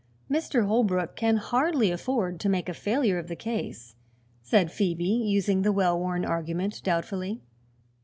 "Mr. 0.31 0.65
Holbrook 0.65 1.15
can 1.15 1.37
hardly 1.37 1.91
afford 1.91 2.39
to 2.39 2.49
make 2.49 2.67
a 2.67 2.73
failure 2.73 3.19
of 3.19 3.27
the 3.27 3.35
case," 3.35 3.93
said 4.41 4.71
Phoebe, 4.71 5.03
using 5.05 5.61
the 5.61 5.71
well 5.71 5.99
worn 5.99 6.25
argument 6.25 6.81
doubtfully. 6.83 7.39